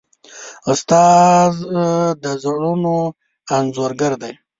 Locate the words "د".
2.23-2.25